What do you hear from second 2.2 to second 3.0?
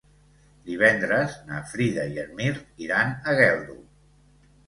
en Mirt